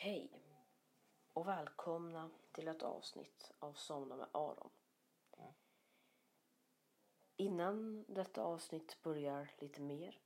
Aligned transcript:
Hej 0.00 0.30
och 1.32 1.48
välkomna 1.48 2.30
till 2.52 2.68
ett 2.68 2.82
avsnitt 2.82 3.50
av 3.58 3.72
Somna 3.72 4.16
med 4.16 4.28
Aron. 4.32 4.70
Innan 7.36 8.04
detta 8.08 8.42
avsnitt 8.42 9.02
börjar 9.02 9.50
lite 9.58 9.80
mer 9.80 10.20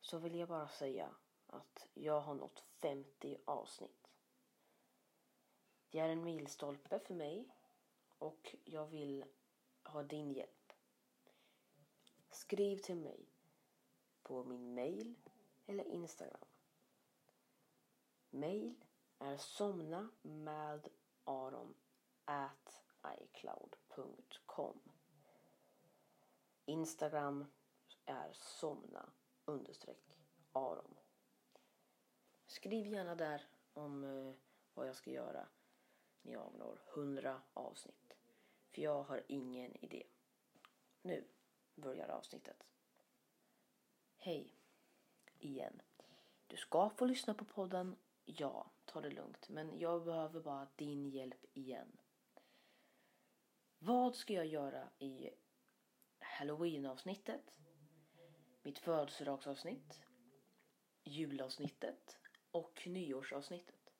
så 0.00 0.18
vill 0.18 0.34
jag 0.34 0.48
bara 0.48 0.68
säga 0.68 1.14
att 1.46 1.88
jag 1.94 2.20
har 2.20 2.34
nått 2.34 2.64
50 2.82 3.38
avsnitt. 3.44 4.10
Det 5.90 5.98
är 5.98 6.08
en 6.08 6.24
milstolpe 6.24 6.98
för 6.98 7.14
mig 7.14 7.48
och 8.18 8.56
jag 8.64 8.86
vill 8.86 9.24
ha 9.84 10.02
din 10.02 10.32
hjälp. 10.32 10.72
Skriv 12.30 12.76
till 12.76 12.96
mig 12.96 13.28
på 14.22 14.44
min 14.44 14.74
mail 14.74 15.14
eller 15.66 15.84
Instagram. 15.84 16.48
Mail 18.30 18.84
är 19.20 19.36
somna 19.36 20.08
med 20.22 20.88
aron 21.24 21.74
at 22.24 22.82
icloud.com. 23.20 24.80
Instagram 26.64 27.46
är 28.04 28.32
somna 28.32 29.10
understreck 29.44 30.16
aron. 30.52 30.94
Skriv 32.46 32.86
gärna 32.86 33.14
där 33.14 33.48
om 33.72 34.04
eh, 34.04 34.34
vad 34.74 34.88
jag 34.88 34.96
ska 34.96 35.10
göra 35.10 35.48
när 36.22 36.32
jag 36.32 36.54
når 36.58 36.78
100 36.94 37.42
avsnitt. 37.54 38.16
För 38.70 38.82
jag 38.82 39.02
har 39.02 39.22
ingen 39.28 39.84
idé. 39.84 40.06
Nu 41.02 41.24
börjar 41.74 42.08
avsnittet. 42.08 42.66
Hej 44.16 44.54
igen. 45.38 45.82
Du 46.46 46.56
ska 46.56 46.90
få 46.90 47.04
lyssna 47.04 47.34
på 47.34 47.44
podden. 47.44 47.96
Ja, 48.24 48.70
ta 48.84 49.00
det 49.00 49.10
lugnt. 49.10 49.48
Men 49.48 49.78
jag 49.78 50.04
behöver 50.04 50.40
bara 50.40 50.68
din 50.76 51.06
hjälp 51.06 51.44
igen. 51.52 52.00
Vad 53.78 54.16
ska 54.16 54.32
jag 54.32 54.46
göra 54.46 54.88
i 54.98 55.30
Halloween-avsnittet? 56.18 57.58
Mitt 58.62 58.78
födelsedagsavsnitt? 58.78 60.00
Julavsnittet? 61.04 62.18
Och 62.50 62.86
nyårsavsnittet? 62.86 63.92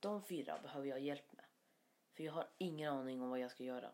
De 0.00 0.22
fyra 0.22 0.58
behöver 0.62 0.88
jag 0.88 1.00
hjälp 1.00 1.32
med. 1.32 1.44
För 2.12 2.24
jag 2.24 2.32
har 2.32 2.50
ingen 2.58 2.92
aning 2.92 3.22
om 3.22 3.30
vad 3.30 3.38
jag 3.38 3.50
ska 3.50 3.64
göra. 3.64 3.92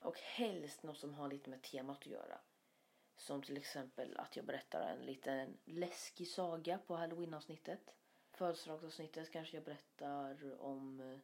Och 0.00 0.18
helst 0.18 0.82
något 0.82 0.98
som 0.98 1.14
har 1.14 1.28
lite 1.28 1.50
med 1.50 1.62
temat 1.62 1.98
att 1.98 2.06
göra. 2.06 2.40
Som 3.16 3.42
till 3.42 3.56
exempel 3.56 4.16
att 4.16 4.36
jag 4.36 4.46
berättar 4.46 4.80
en 4.80 5.06
liten 5.06 5.58
läskig 5.64 6.28
saga 6.28 6.78
på 6.78 6.96
halloween-avsnittet. 6.96 7.94
Födelsedagsavsnittet 8.40 9.30
kanske 9.30 9.56
jag 9.56 9.64
berättar 9.64 10.60
om... 10.60 11.00
Eh, 11.00 11.18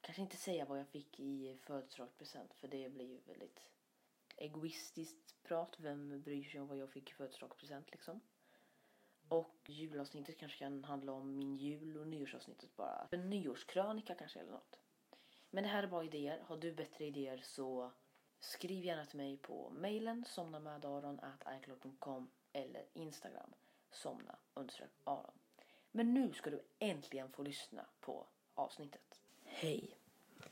kanske 0.00 0.22
inte 0.22 0.36
säga 0.36 0.64
vad 0.64 0.78
jag 0.78 0.88
fick 0.88 1.20
i 1.20 1.58
födelsedagspresent 1.62 2.54
för 2.54 2.68
det 2.68 2.88
blir 2.88 3.08
ju 3.08 3.20
väldigt 3.26 3.60
egoistiskt 4.36 5.42
prat. 5.42 5.76
Vem 5.78 6.22
bryr 6.22 6.44
sig 6.44 6.60
om 6.60 6.68
vad 6.68 6.78
jag 6.78 6.90
fick 6.90 7.10
i 7.10 7.14
födelsedagspresent 7.14 7.90
liksom? 7.90 8.20
Och 9.28 9.56
julavsnittet 9.66 10.38
kanske 10.38 10.58
kan 10.58 10.84
handla 10.84 11.12
om 11.12 11.36
min 11.36 11.56
jul 11.56 11.96
och 11.96 12.06
nyårsavsnittet 12.06 12.76
bara. 12.76 13.08
En 13.10 13.30
nyårskrönika 13.30 14.14
kanske 14.14 14.40
eller 14.40 14.52
något. 14.52 14.80
Men 15.50 15.64
det 15.64 15.70
här 15.70 15.82
är 15.82 15.86
bara 15.86 16.04
idéer. 16.04 16.42
Har 16.46 16.56
du 16.56 16.72
bättre 16.72 17.04
idéer 17.04 17.40
så 17.44 17.92
skriv 18.38 18.84
gärna 18.84 19.04
till 19.04 19.16
mig 19.16 19.36
på 19.36 19.70
mailen 19.70 20.24
somnamedaron.icloud.com 20.24 22.30
eller 22.52 22.86
Instagram 22.92 23.54
somna 23.90 24.38
aron. 25.04 25.39
Men 25.92 26.14
nu 26.14 26.32
ska 26.32 26.50
du 26.50 26.62
äntligen 26.78 27.30
få 27.30 27.42
lyssna 27.42 27.84
på 28.00 28.26
avsnittet. 28.54 29.20
Hej 29.44 29.96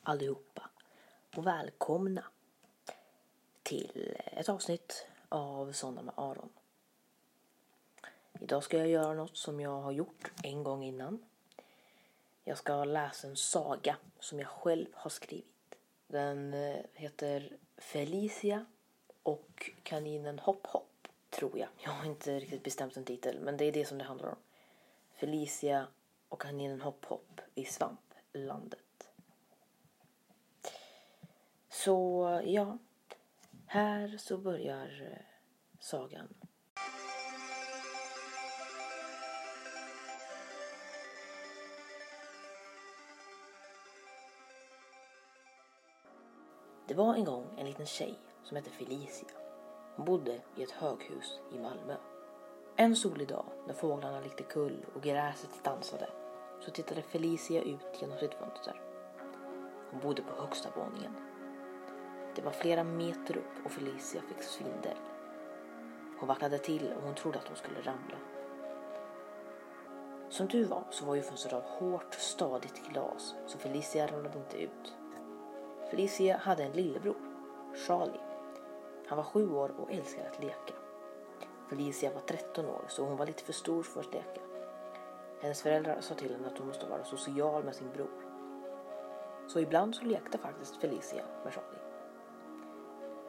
allihopa 0.02 0.70
och 1.36 1.46
välkomna 1.46 2.24
till 3.62 4.16
ett 4.24 4.48
avsnitt 4.48 5.06
av 5.28 5.72
Sådana 5.72 6.02
med 6.02 6.14
Aron. 6.16 6.48
Idag 8.40 8.64
ska 8.64 8.78
jag 8.78 8.88
göra 8.88 9.14
något 9.14 9.36
som 9.36 9.60
jag 9.60 9.80
har 9.80 9.92
gjort 9.92 10.32
en 10.42 10.62
gång 10.62 10.84
innan. 10.84 11.24
Jag 12.44 12.58
ska 12.58 12.84
läsa 12.84 13.28
en 13.28 13.36
saga 13.36 13.96
som 14.20 14.38
jag 14.38 14.48
själv 14.48 14.86
har 14.92 15.10
skrivit. 15.10 15.78
Den 16.06 16.54
eh, 16.54 16.84
heter 16.94 17.56
Felicia 17.76 18.66
och 19.22 19.70
kaninen 19.82 20.38
Hopp 20.38 20.66
Hopp, 20.66 21.08
tror 21.30 21.58
jag. 21.58 21.68
Jag 21.78 21.90
har 21.90 22.06
inte 22.06 22.38
riktigt 22.38 22.62
bestämt 22.62 22.96
en 22.96 23.04
titel, 23.04 23.40
men 23.40 23.56
det 23.56 23.64
är 23.64 23.72
det 23.72 23.84
som 23.84 23.98
det 23.98 24.04
handlar 24.04 24.28
om. 24.28 24.38
Felicia 25.18 25.86
och 26.28 26.40
kaninen 26.40 26.80
Hopp 26.80 27.04
Hopp 27.04 27.40
i 27.54 27.64
svamplandet. 27.64 29.10
Så 31.68 32.40
ja, 32.44 32.78
här 33.66 34.16
så 34.18 34.38
börjar 34.38 35.12
eh, 35.12 35.24
sagan. 35.80 36.34
Det 46.88 46.94
var 46.94 47.14
en 47.14 47.24
gång 47.24 47.58
en 47.58 47.66
liten 47.66 47.86
tjej 47.86 48.18
som 48.44 48.56
hette 48.56 48.70
Felicia. 48.70 49.28
Hon 49.96 50.04
bodde 50.04 50.40
i 50.56 50.62
ett 50.62 50.70
höghus 50.70 51.40
i 51.52 51.58
Malmö. 51.58 51.96
En 52.80 52.96
solig 52.96 53.28
dag 53.28 53.44
när 53.66 53.74
fåglarna 53.74 54.20
lekte 54.20 54.42
kull 54.42 54.86
och 54.94 55.02
gräset 55.02 55.64
dansade 55.64 56.08
så 56.60 56.70
tittade 56.70 57.02
Felicia 57.02 57.62
ut 57.62 58.00
genom 58.00 58.18
sitt 58.18 58.34
fönster. 58.34 58.80
Hon 59.90 60.00
bodde 60.00 60.22
på 60.22 60.42
högsta 60.42 60.68
våningen. 60.76 61.12
Det 62.34 62.42
var 62.42 62.50
flera 62.50 62.84
meter 62.84 63.36
upp 63.36 63.64
och 63.64 63.70
Felicia 63.70 64.22
fick 64.22 64.42
svindel. 64.42 64.96
Hon 66.18 66.28
vacklade 66.28 66.58
till 66.58 66.92
och 66.96 67.02
hon 67.02 67.14
trodde 67.14 67.38
att 67.38 67.48
hon 67.48 67.56
skulle 67.56 67.80
ramla. 67.80 68.16
Som 70.28 70.48
tur 70.48 70.66
var 70.66 70.84
så 70.90 71.04
var 71.04 71.14
ju 71.14 71.22
fönstret 71.22 71.52
av 71.52 71.62
hårt, 71.62 72.14
stadigt 72.14 72.88
glas 72.88 73.34
så 73.46 73.58
Felicia 73.58 74.06
ramlade 74.06 74.38
inte 74.38 74.62
ut. 74.62 74.94
Felicia 75.90 76.36
hade 76.36 76.64
en 76.64 76.72
lillebror, 76.72 77.16
Charlie. 77.86 78.20
Han 79.06 79.16
var 79.16 79.24
sju 79.24 79.50
år 79.50 79.74
och 79.78 79.92
älskade 79.92 80.28
att 80.28 80.40
leka. 80.42 80.77
Felicia 81.68 82.12
var 82.14 82.20
13 82.20 82.66
år 82.66 82.84
så 82.88 83.04
hon 83.04 83.16
var 83.16 83.26
lite 83.26 83.44
för 83.44 83.52
stor 83.52 83.82
för 83.82 84.00
att 84.00 84.12
leka. 84.12 84.40
Hennes 85.40 85.62
föräldrar 85.62 86.00
sa 86.00 86.14
till 86.14 86.32
henne 86.32 86.46
att 86.46 86.58
hon 86.58 86.66
måste 86.66 86.86
vara 86.86 87.04
social 87.04 87.64
med 87.64 87.74
sin 87.74 87.90
bror. 87.92 88.28
Så 89.46 89.60
ibland 89.60 89.94
så 89.94 90.04
lekte 90.04 90.38
faktiskt 90.38 90.76
Felicia 90.76 91.24
med 91.44 91.52
Charlie. 91.52 91.78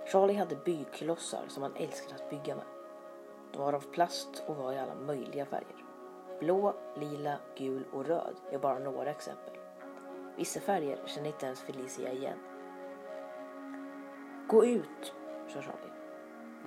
Charlie 0.05 0.33
hade 0.33 0.55
byggklossar 0.55 1.43
som 1.47 1.63
han 1.63 1.75
älskade 1.75 2.15
att 2.15 2.29
bygga 2.29 2.55
med. 2.55 2.65
De 3.51 3.61
var 3.61 3.73
av 3.73 3.91
plast 3.91 4.43
och 4.47 4.55
var 4.55 4.73
i 4.73 4.79
alla 4.79 4.95
möjliga 4.95 5.45
färger. 5.45 5.85
Blå, 6.39 6.75
lila, 6.95 7.37
gul 7.57 7.85
och 7.91 8.05
röd 8.05 8.35
är 8.51 8.59
bara 8.59 8.79
några 8.79 9.09
exempel. 9.09 9.53
Vissa 10.35 10.59
färger 10.59 10.99
känner 11.05 11.27
inte 11.27 11.45
ens 11.45 11.61
Felicia 11.61 12.11
igen. 12.11 12.37
Gå 14.47 14.65
ut, 14.65 15.13
sa 15.47 15.61
Charlie. 15.61 15.93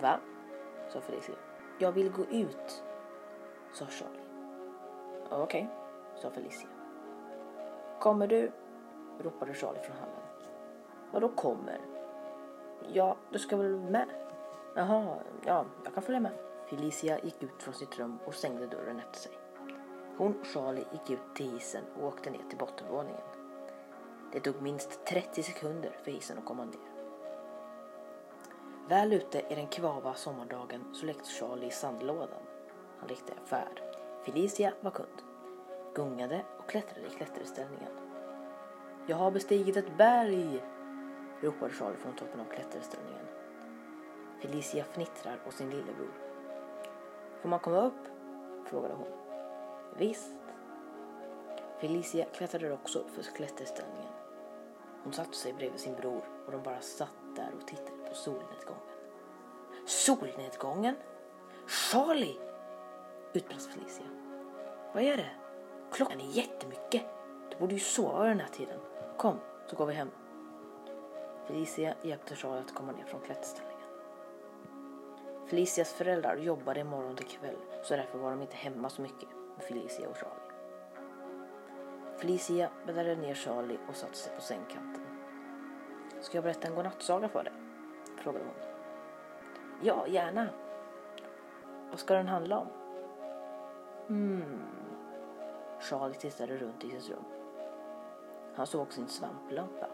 Va? 0.00 0.20
sa 0.88 1.00
Felicia. 1.00 1.34
Jag 1.78 1.92
vill 1.92 2.10
gå 2.10 2.24
ut, 2.24 2.82
sa 3.72 3.86
Charlie. 3.86 4.22
Okej, 5.30 5.68
sa 6.16 6.30
Felicia. 6.30 6.68
Kommer 8.00 8.26
du? 8.26 8.52
ropade 9.18 9.54
Charlie 9.54 9.80
från 9.80 9.96
hallen. 9.96 10.22
Vadå 11.12 11.28
kommer? 11.28 11.80
Ja, 12.92 13.16
du 13.30 13.38
ska 13.38 13.56
väl 13.56 13.76
med? 13.76 14.08
Jaha, 14.74 15.18
ja, 15.46 15.64
jag 15.84 15.94
kan 15.94 16.02
följa 16.02 16.20
med. 16.20 16.32
Felicia 16.66 17.18
gick 17.24 17.42
ut 17.42 17.62
från 17.62 17.74
sitt 17.74 17.98
rum 17.98 18.18
och 18.26 18.34
stängde 18.34 18.66
dörren 18.66 18.98
efter 18.98 19.18
sig. 19.18 19.32
Hon 20.16 20.40
och 20.40 20.46
Charlie 20.46 20.84
gick 20.92 21.10
ut 21.10 21.34
till 21.34 21.50
hissen 21.50 21.84
och 22.00 22.06
åkte 22.08 22.30
ner 22.30 22.42
till 22.48 22.58
bottenvåningen. 22.58 23.20
Det 24.32 24.40
tog 24.40 24.62
minst 24.62 25.04
30 25.04 25.42
sekunder 25.42 25.90
för 26.04 26.10
hissen 26.10 26.38
att 26.38 26.44
komma 26.44 26.64
ner. 26.64 26.91
Väl 28.92 29.12
ute 29.12 29.38
i 29.48 29.54
den 29.54 29.66
kvava 29.66 30.14
sommardagen 30.14 30.94
så 30.94 31.06
lekte 31.06 31.30
Charlie 31.30 31.66
i 31.66 31.70
sandlådan. 31.70 32.42
Han 32.98 33.08
lekte 33.08 33.32
affär. 33.44 33.68
Felicia 34.24 34.72
var 34.80 34.90
kund. 34.90 35.22
Gungade 35.94 36.44
och 36.58 36.68
klättrade 36.68 37.06
i 37.06 37.10
klätterställningen. 37.10 37.92
Jag 39.06 39.16
har 39.16 39.30
bestigit 39.30 39.76
ett 39.76 39.96
berg! 39.96 40.62
ropade 41.40 41.74
Charlie 41.74 41.96
från 41.96 42.16
toppen 42.16 42.40
av 42.40 42.44
klätterställningen. 42.44 43.26
Felicia 44.40 44.84
fnittrar 44.84 45.40
åt 45.46 45.54
sin 45.54 45.70
lillebror. 45.70 46.12
Får 47.42 47.48
man 47.48 47.60
komma 47.60 47.80
upp? 47.80 48.08
frågade 48.66 48.94
hon. 48.94 49.12
Visst. 49.98 50.36
Felicia 51.78 52.24
klättrade 52.24 52.72
också 52.72 52.98
upp 52.98 53.10
för 53.10 53.22
klätterställningen. 53.22 54.12
Hon 55.04 55.12
satte 55.12 55.36
sig 55.36 55.52
bredvid 55.52 55.80
sin 55.80 55.94
bror 55.94 56.24
och 56.46 56.52
de 56.52 56.62
bara 56.62 56.80
satt 56.80 57.21
där 57.37 57.50
och 57.61 57.67
tittade 57.67 58.08
på 58.08 58.14
solnedgången. 58.14 58.82
Solnedgången? 59.87 60.96
Charlie! 61.67 62.38
utbrast 63.32 63.70
Felicia. 63.70 64.06
Vad 64.93 65.02
är 65.02 65.17
det? 65.17 65.31
Klockan 65.93 66.20
är 66.20 66.31
jättemycket. 66.31 67.02
Du 67.50 67.56
borde 67.58 67.75
ju 67.75 67.81
sova 67.81 68.23
vid 68.23 68.31
den 68.31 68.40
här 68.40 68.49
tiden. 68.49 68.81
Kom, 69.17 69.38
så 69.67 69.76
går 69.76 69.87
vi 69.87 69.94
hem. 69.94 70.11
Felicia 71.46 71.94
hjälpte 72.02 72.37
Charlie 72.37 72.61
att 72.61 72.75
komma 72.75 72.93
ner 72.93 73.05
från 73.05 73.20
klätterställningen. 73.20 73.73
Felicias 75.46 75.93
föräldrar 75.93 76.37
jobbade 76.37 76.81
imorgon 76.81 77.17
till 77.17 77.26
kväll 77.26 77.56
så 77.82 77.96
därför 77.96 78.19
var 78.19 78.31
de 78.31 78.43
inte 78.43 78.56
hemma 78.56 78.90
så 78.90 79.02
mycket 79.02 79.28
med 79.56 79.64
Felicia 79.64 80.08
och 80.08 80.17
Charlie. 80.17 80.52
Felicia 82.19 82.70
bäddade 82.87 83.17
ner 83.17 83.35
Charlie 83.35 83.78
och 83.88 83.96
satte 83.96 84.17
sig 84.17 84.32
på 84.37 84.43
sängkanten. 84.43 85.01
Ska 86.22 86.36
jag 86.36 86.44
berätta 86.44 86.69
en 86.69 86.74
godnattsaga 86.74 87.28
för 87.28 87.44
dig? 87.44 87.52
frågade 88.16 88.44
hon. 88.44 88.54
Ja, 89.82 90.06
gärna. 90.06 90.48
Vad 91.90 91.98
ska 91.98 92.14
den 92.14 92.28
handla 92.28 92.58
om? 92.58 92.69
Hmm. 94.06 94.62
Charlie 95.80 96.14
tittade 96.14 96.56
runt 96.56 96.84
i 96.84 96.90
sitt 96.90 97.10
rum. 97.10 97.24
Han 98.54 98.66
såg 98.66 98.92
sin 98.92 99.08
svamplampa. 99.08 99.86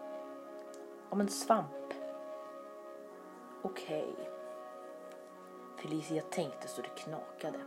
Om 1.10 1.20
en 1.20 1.28
svamp. 1.28 1.94
Okej. 3.62 4.06
Okay. 4.12 4.26
Felicia 5.76 6.22
tänkte 6.22 6.68
så 6.68 6.82
det 6.82 6.88
knakade. 6.88 7.58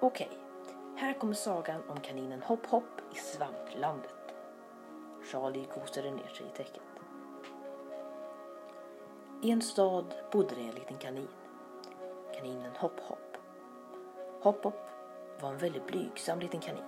Okej, 0.00 0.28
okay. 0.30 0.74
här 0.96 1.12
kommer 1.12 1.34
sagan 1.34 1.82
om 1.88 2.00
kaninen 2.00 2.42
Hopp 2.42 2.66
Hopp 2.66 3.00
i 3.12 3.14
svamplandet. 3.14 4.17
Charlie 5.32 5.68
gosade 5.74 6.10
ner 6.10 6.26
sig 6.26 6.46
i 6.46 6.50
täcket. 6.56 6.82
I 9.42 9.50
en 9.50 9.62
stad 9.62 10.14
bodde 10.32 10.54
det 10.54 10.60
en 10.60 10.74
liten 10.74 10.96
kanin. 10.96 11.28
Kaninen 12.34 12.72
Hopp 12.76 13.00
Hopp. 13.00 13.36
Hopp 14.40 14.64
Hopp 14.64 14.88
var 15.40 15.50
en 15.50 15.58
väldigt 15.58 15.86
blygsam 15.86 16.40
liten 16.40 16.60
kanin. 16.60 16.84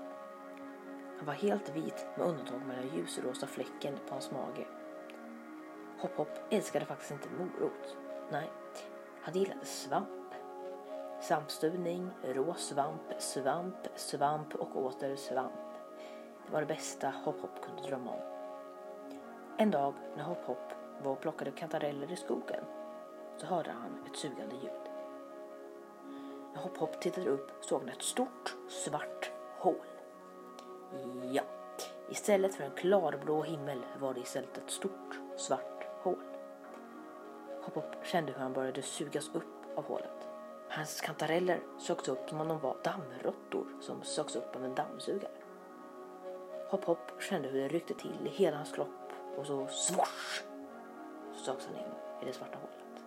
Han 1.17 1.27
var 1.27 1.35
helt 1.35 1.69
vit 1.69 2.07
med 2.17 2.27
undantag 2.27 2.61
mellan 2.67 2.87
den 2.87 2.97
ljusrosa 2.97 3.47
fläcken 3.47 3.95
på 4.09 4.15
hans 4.15 4.31
mage. 4.31 4.67
Hopp 5.99 6.17
Hopp 6.17 6.39
älskade 6.51 6.85
faktiskt 6.85 7.11
inte 7.11 7.29
morot. 7.39 7.97
Nej, 8.31 8.51
han 9.23 9.35
gillade 9.35 9.65
svamp. 9.65 10.35
Svampstuvning, 11.21 12.11
rå 12.23 12.55
svamp, 12.55 13.13
svamp, 13.19 13.89
svamp 13.97 14.55
och 14.55 14.77
åter 14.77 15.17
svamp. 15.17 15.70
Det 16.47 16.53
var 16.53 16.61
det 16.61 16.67
bästa 16.67 17.13
Hopp 17.25 17.41
Hopp 17.41 17.63
kunde 17.63 17.83
drömma 17.83 18.11
om. 18.11 18.21
En 19.59 19.71
dag 19.71 19.95
när 20.17 20.25
Hopp 20.25 20.45
Hopp 20.45 20.73
var 21.03 21.13
och 21.13 21.21
plockade 21.21 21.51
kantareller 21.51 22.13
i 22.13 22.17
skogen 22.17 22.65
så 23.37 23.47
hörde 23.47 23.71
han 23.71 24.07
ett 24.07 24.17
sugande 24.17 24.55
ljud. 24.55 24.91
När 26.55 26.61
Hopp 26.61 26.77
Hopp 26.77 27.01
tittade 27.01 27.31
upp 27.31 27.51
såg 27.61 27.81
han 27.81 27.89
ett 27.89 28.03
stort 28.03 28.57
svart 28.69 29.31
hål. 29.59 29.87
Ja, 31.33 31.43
istället 32.11 32.55
för 32.55 32.65
en 32.65 32.71
klarblå 32.71 33.43
himmel 33.43 33.79
var 34.01 34.15
det 34.15 34.21
istället 34.21 34.59
ett 34.59 34.71
stort 34.71 35.21
svart 35.37 35.87
hål. 36.03 36.23
Hopp 37.63 37.75
Hopp 37.75 38.07
kände 38.07 38.33
hur 38.33 38.41
han 38.41 38.53
började 38.53 38.83
sugas 38.83 39.31
upp 39.35 39.77
av 39.77 39.85
hålet. 39.85 40.29
Hans 40.69 41.01
kantareller 41.01 41.61
sögs 41.79 42.09
upp 42.09 42.29
som 42.29 42.41
om 42.41 42.49
de 42.49 42.59
var 42.59 42.77
dammråttor 42.85 43.67
som 43.81 44.03
sögs 44.03 44.37
upp 44.37 44.57
av 44.57 44.65
en 44.65 44.75
dammsugare. 44.75 45.40
Hopp 46.71 46.85
Hopp 46.85 47.23
kände 47.23 47.49
hur 47.49 47.61
det 47.61 47.69
ryckte 47.69 47.95
till 47.95 48.27
i 48.27 48.29
hela 48.29 48.57
hans 48.57 48.73
kropp 48.73 49.13
och 49.37 49.47
så 49.47 49.67
svors 49.67 50.43
så 51.35 51.45
sögs 51.45 51.67
han 51.67 51.77
in 51.77 51.93
i 52.23 52.25
det 52.25 52.33
svarta 52.33 52.59
hålet. 52.59 53.05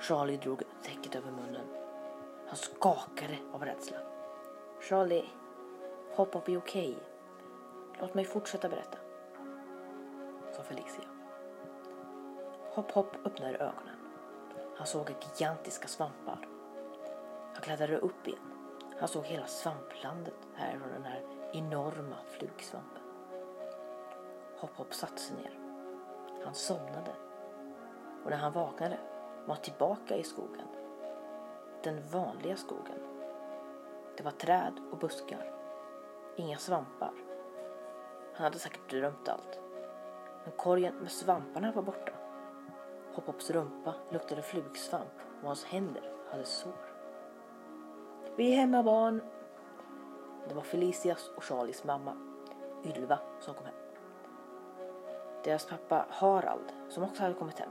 Charlie 0.00 0.36
drog 0.36 0.62
täcket 0.82 1.14
över 1.14 1.30
munnen. 1.30 1.66
Han 2.46 2.56
skakade 2.56 3.38
av 3.52 3.64
rädsla. 3.64 3.96
Charlie, 4.80 5.24
Hopp 6.14 6.34
Hopp 6.34 6.48
är 6.48 6.58
okej. 6.58 6.98
Låt 8.00 8.14
mig 8.14 8.24
fortsätta 8.24 8.68
berätta. 8.68 8.98
Sa 10.52 10.62
Felicia. 10.62 11.04
Hopp 12.70 12.90
Hopp 12.90 13.26
öppnade 13.26 13.58
ögonen. 13.58 13.96
Han 14.76 14.86
såg 14.86 15.10
gigantiska 15.10 15.88
svampar. 15.88 16.48
Han 17.52 17.62
klättrade 17.62 17.98
upp 17.98 18.28
igen. 18.28 18.52
Han 18.98 19.08
såg 19.08 19.24
hela 19.24 19.46
svamplandet 19.46 20.48
här 20.54 20.78
från 20.78 20.92
den 20.92 21.04
här 21.04 21.39
enorma 21.52 22.16
flugsvampen. 22.26 23.02
Hopp 24.56 24.76
Hopp 24.76 24.94
satte 24.94 25.20
sig 25.20 25.36
ner. 25.36 25.58
Han 26.44 26.54
somnade. 26.54 27.12
Och 28.24 28.30
när 28.30 28.36
han 28.36 28.52
vaknade 28.52 28.98
var 29.46 29.54
han 29.54 29.64
tillbaka 29.64 30.16
i 30.16 30.22
skogen. 30.22 30.66
Den 31.82 32.08
vanliga 32.08 32.56
skogen. 32.56 32.98
Det 34.16 34.22
var 34.22 34.30
träd 34.30 34.72
och 34.90 34.98
buskar. 34.98 35.52
Inga 36.36 36.56
svampar. 36.56 37.12
Han 38.34 38.44
hade 38.44 38.58
säkert 38.58 38.90
drömt 38.90 39.28
allt. 39.28 39.60
Men 40.44 40.52
korgen 40.56 40.94
med 40.94 41.10
svamparna 41.10 41.72
var 41.72 41.82
borta. 41.82 42.12
Hopp-Hopps 43.14 43.50
rumpa 43.50 43.94
luktade 44.10 44.42
flugsvamp 44.42 45.12
och 45.40 45.46
hans 45.46 45.64
händer 45.64 46.12
hade 46.30 46.44
sår. 46.44 46.90
Vi 48.36 48.52
är 48.52 48.56
hemma 48.56 48.82
barn. 48.82 49.20
Det 50.48 50.54
var 50.54 50.62
Felicias 50.62 51.30
och 51.36 51.44
Charlies 51.44 51.84
mamma, 51.84 52.16
Ylva, 52.84 53.18
som 53.40 53.54
kom 53.54 53.64
hem. 53.66 53.74
Deras 55.44 55.66
pappa 55.66 56.06
Harald, 56.10 56.72
som 56.88 57.02
också 57.04 57.22
hade 57.22 57.34
kommit 57.34 57.58
hem, 57.58 57.70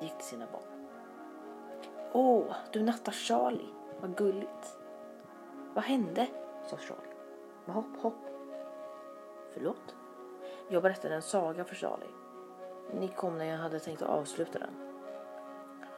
gick 0.00 0.16
till 0.18 0.26
sina 0.26 0.46
barn. 0.52 0.88
Åh, 2.12 2.56
du 2.72 2.82
nattar 2.82 3.12
Charlie. 3.12 3.68
Vad 4.00 4.16
gulligt. 4.16 4.78
Vad 5.74 5.84
hände? 5.84 6.26
sa 6.66 6.76
Charlie. 6.76 7.14
Med 7.64 7.74
hopp, 7.74 7.96
hopp. 7.98 8.26
Förlåt? 9.52 9.94
Jag 10.68 10.82
berättade 10.82 11.14
en 11.14 11.22
saga 11.22 11.64
för 11.64 11.74
Charlie. 11.74 12.14
Ni 12.94 13.08
kom 13.08 13.38
när 13.38 13.44
jag 13.44 13.58
hade 13.58 13.80
tänkt 13.80 14.02
att 14.02 14.08
avsluta 14.08 14.58
den. 14.58 14.74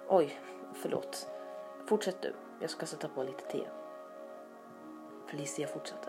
Oj, 0.08 0.40
förlåt. 0.74 1.28
Fortsätt 1.86 2.22
du. 2.22 2.34
Jag 2.60 2.70
ska 2.70 2.86
sätta 2.86 3.08
på 3.08 3.22
lite 3.22 3.44
te. 3.44 3.66
Felicia 5.28 5.66
fortsatte. 5.66 6.08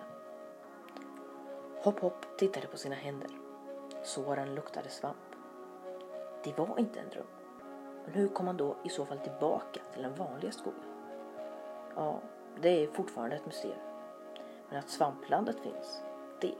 Hopp 1.81 2.00
Hopp 2.00 2.38
tittade 2.38 2.68
på 2.68 2.77
sina 2.77 2.95
händer. 2.95 3.30
Såren 4.04 4.56
luktade 4.56 4.89
svamp. 4.89 5.36
Det 6.44 6.57
var 6.57 6.80
inte 6.80 7.00
en 7.00 7.10
dröm. 7.10 7.25
Men 8.06 8.13
hur 8.13 8.27
kom 8.27 8.48
han 8.48 8.57
då 8.57 8.75
i 8.83 8.89
så 8.89 9.06
fall 9.06 9.19
tillbaka 9.19 9.81
till 9.94 10.04
den 10.04 10.16
vanliga 10.16 10.51
skogen? 10.51 10.83
Ja, 11.95 12.19
det 12.62 12.83
är 12.83 12.88
fortfarande 12.88 13.36
ett 13.36 13.45
mysterium. 13.45 13.80
Men 14.69 14.80
att 14.80 14.89
svamplandet 14.89 15.60
finns, 15.60 16.01
det 16.41 16.55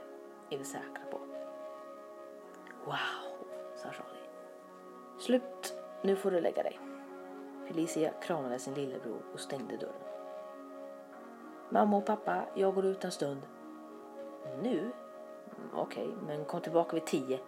är 0.50 0.58
vi 0.58 0.64
säkra 0.64 1.04
på. 1.10 1.18
Wow, 2.84 3.46
sa 3.76 3.88
Charlie. 3.92 4.28
Slut, 5.18 5.74
nu 6.02 6.16
får 6.16 6.30
du 6.30 6.40
lägga 6.40 6.62
dig. 6.62 6.80
Felicia 7.66 8.10
kramade 8.10 8.58
sin 8.58 8.74
lillebror 8.74 9.22
och 9.32 9.40
stängde 9.40 9.76
dörren. 9.76 10.09
Mamma 11.72 11.96
och 11.96 12.06
pappa, 12.06 12.44
jag 12.54 12.74
går 12.74 12.84
ut 12.84 13.04
en 13.04 13.12
stund. 13.12 13.42
Nu? 14.62 14.78
Mm, 14.78 14.92
okej, 15.74 16.08
okay, 16.08 16.16
men 16.26 16.44
kom 16.44 16.60
tillbaka 16.60 16.94
vid 16.94 17.06
tio. 17.06 17.40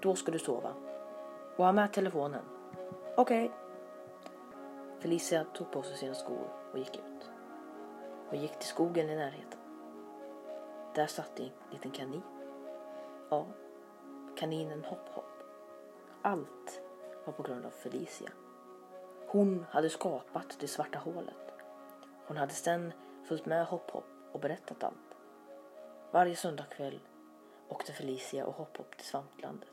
Då 0.00 0.14
ska 0.14 0.32
du 0.32 0.38
sova. 0.38 0.74
Och 1.56 1.64
ha 1.64 1.72
med 1.72 1.92
telefonen. 1.92 2.42
Okej. 3.16 3.44
Okay. 3.44 3.56
Felicia 4.98 5.44
tog 5.44 5.70
på 5.70 5.82
sig 5.82 5.96
sina 5.96 6.14
skor 6.14 6.48
och 6.72 6.78
gick 6.78 6.96
ut. 6.96 7.30
Hon 8.28 8.40
gick 8.40 8.58
till 8.58 8.68
skogen 8.68 9.10
i 9.10 9.16
närheten. 9.16 9.60
Där 10.94 11.06
satt 11.06 11.40
en 11.40 11.50
liten 11.70 11.90
kanin. 11.90 12.22
Ja, 13.30 13.46
kaninen 14.36 14.84
Hopp 14.84 15.08
Hopp. 15.08 15.42
Allt 16.22 16.82
var 17.24 17.32
på 17.32 17.42
grund 17.42 17.66
av 17.66 17.70
Felicia. 17.70 18.30
Hon 19.26 19.66
hade 19.70 19.90
skapat 19.90 20.56
det 20.60 20.68
svarta 20.68 20.98
hålet. 20.98 21.54
Hon 22.26 22.36
hade 22.36 22.52
sedan 22.52 22.92
följt 23.24 23.46
med 23.46 23.66
Hopp 23.66 23.90
Hopp 23.90 24.04
och 24.32 24.40
berättat 24.40 24.84
allt. 24.84 25.16
Varje 26.10 26.36
söndagkväll 26.36 27.00
åkte 27.68 27.92
Felicia 27.92 28.46
och 28.46 28.54
Hopp 28.54 28.76
Hopp 28.76 28.96
till 28.96 29.06
svamplandet. 29.06 29.68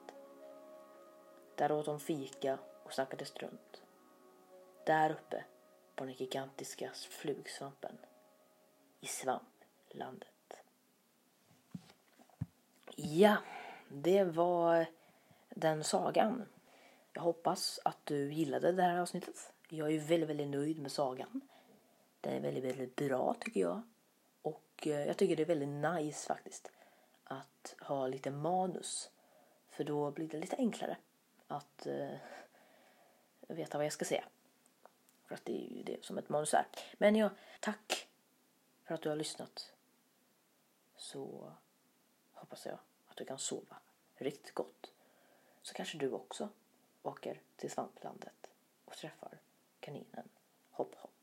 Där 1.56 1.72
åt 1.72 1.86
de 1.86 2.00
fika 2.00 2.60
och 2.84 2.94
snackade 2.94 3.26
strunt. 3.26 3.82
Där 4.86 5.12
uppe 5.12 5.44
på 5.96 6.06
den 6.06 6.14
gigantiska 6.14 6.92
flugsvampen 6.94 7.98
i 9.00 9.06
svamplandet. 9.06 10.28
Ja, 12.96 13.38
det 13.90 14.24
var 14.24 14.86
den 15.50 15.84
sagan. 15.84 16.46
Jag 17.14 17.22
hoppas 17.22 17.80
att 17.86 18.06
du 18.06 18.34
gillade 18.34 18.72
det 18.72 18.84
här 18.84 18.98
avsnittet. 18.98 19.54
Jag 19.70 19.92
är 19.92 20.00
väldigt, 20.00 20.30
väldigt 20.30 20.50
nöjd 20.50 20.80
med 20.80 20.92
sagan. 20.92 21.42
Den 22.22 22.34
är 22.34 22.40
väldigt, 22.40 22.64
väldigt 22.64 22.96
bra 22.96 23.36
tycker 23.40 23.60
jag. 23.60 23.82
Och 24.42 24.88
eh, 24.88 25.08
jag 25.08 25.18
tycker 25.18 25.36
det 25.36 25.44
är 25.44 25.56
väldigt 25.56 25.94
nice 25.94 26.28
faktiskt 26.28 26.72
att 27.24 27.76
ha 27.80 28.08
lite 28.08 28.32
manus. 28.32 29.10
För 29.70 29.84
då 29.84 30.12
blir 30.12 30.28
det 30.28 30.38
lite 30.38 30.56
enklare 30.56 30.98
att 31.48 31.88
uh, 31.88 32.18
veta 33.48 33.78
vad 33.78 33.86
jag 33.86 33.94
ska 33.94 34.06
säga. 34.06 34.24
För 35.26 35.36
att 35.36 35.46
det 35.46 35.66
är 35.66 35.78
ju 35.78 35.84
det 35.84 36.06
som 36.06 36.18
ett 36.18 36.30
manus 36.30 36.54
är. 36.54 36.66
Men 36.98 37.16
ja, 37.16 37.30
tack 37.60 38.08
för 38.84 38.94
att 38.94 39.02
du 39.02 39.10
har 39.10 39.16
lyssnat. 39.16 39.74
så 40.96 41.54
hoppas 42.34 42.66
jag 42.66 42.78
att 43.08 43.18
du 43.18 43.26
kan 43.26 43.40
sova 43.40 43.78
riktigt 44.16 44.54
gott. 44.54 44.92
Så 45.62 45.74
kanske 45.74 45.98
du 45.98 46.12
också 46.12 46.50
åker 47.04 47.42
till 47.56 47.72
svamplandet 47.72 48.48
och 48.86 48.94
träffar 48.94 49.40
kaninen 49.80 50.30
Hopp 50.72 50.96
Hopp. 50.96 51.21